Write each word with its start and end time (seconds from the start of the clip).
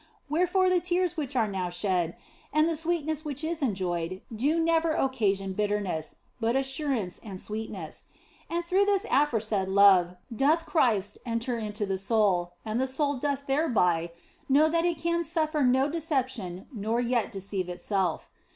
Wherefore 0.29 0.67
the 0.67 0.79
tears 0.81 1.15
which 1.15 1.35
are 1.35 1.47
now 1.47 1.69
shed 1.69 2.15
and 2.51 2.67
the 2.67 2.75
sweetness 2.75 3.23
which 3.23 3.43
is 3.43 3.61
enjoyed 3.61 4.23
do 4.35 4.59
never 4.59 4.93
occasion 4.93 5.53
bitterness, 5.53 6.15
but 6.39 6.55
assurance 6.55 7.19
and 7.19 7.39
sweetness; 7.39 8.05
and 8.49 8.65
through 8.65 8.85
this 8.85 9.05
aforesaid 9.11 9.67
love 9.69 10.15
doth 10.35 10.65
Christ 10.65 11.19
enter 11.23 11.59
into 11.59 11.85
the 11.85 11.99
soul, 11.99 12.53
and 12.65 12.81
the 12.81 12.87
soul 12.87 13.13
OF 13.17 13.21
FOLIGNO 13.21 13.29
33 13.29 13.29
doth 13.29 13.47
thereby 13.47 14.11
know 14.49 14.67
that 14.69 14.85
it 14.85 14.97
can 14.97 15.23
suffer 15.23 15.61
no 15.61 15.87
deception 15.87 16.65
nor 16.73 16.99
yet 16.99 17.31
deceive 17.31 17.69
itself. 17.69 18.31